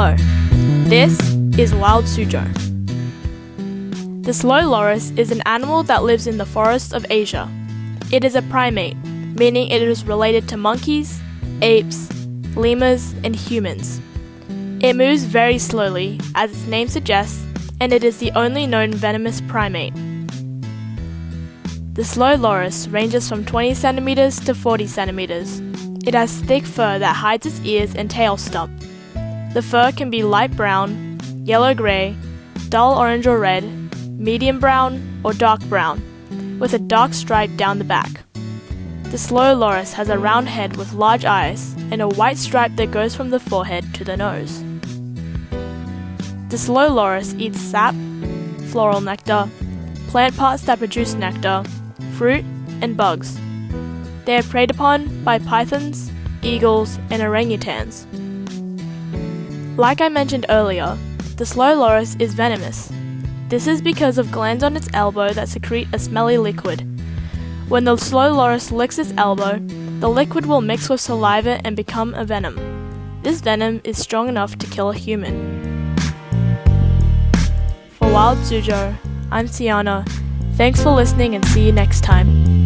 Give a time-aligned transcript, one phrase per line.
[0.00, 0.14] Hello,
[0.86, 1.18] this
[1.58, 2.46] is Wild Suzhou.
[4.22, 7.50] The slow loris is an animal that lives in the forests of Asia.
[8.12, 8.96] It is a primate,
[9.34, 11.20] meaning it is related to monkeys,
[11.62, 12.08] apes,
[12.54, 14.00] lemurs, and humans.
[14.80, 17.44] It moves very slowly, as its name suggests,
[17.80, 19.94] and it is the only known venomous primate.
[21.94, 25.58] The slow loris ranges from 20 centimeters to 40 centimeters.
[26.06, 28.70] It has thick fur that hides its ears and tail stump.
[29.58, 32.14] The fur can be light brown, yellow gray,
[32.68, 33.64] dull orange or red,
[34.16, 36.00] medium brown, or dark brown,
[36.60, 38.22] with a dark stripe down the back.
[39.10, 42.92] The slow loris has a round head with large eyes and a white stripe that
[42.92, 44.62] goes from the forehead to the nose.
[46.50, 47.96] The slow loris eats sap,
[48.70, 49.50] floral nectar,
[50.06, 51.64] plant parts that produce nectar,
[52.16, 52.44] fruit,
[52.80, 53.36] and bugs.
[54.24, 56.12] They are preyed upon by pythons,
[56.42, 58.06] eagles, and orangutans.
[59.78, 60.98] Like I mentioned earlier,
[61.36, 62.90] the slow loris is venomous.
[63.48, 66.80] This is because of glands on its elbow that secrete a smelly liquid.
[67.68, 69.60] When the slow loris licks its elbow,
[70.00, 72.56] the liquid will mix with saliva and become a venom.
[73.22, 75.94] This venom is strong enough to kill a human.
[78.00, 78.96] For Wild Suzhou,
[79.30, 80.04] I'm Tiana.
[80.54, 82.57] Thanks for listening and see you next time.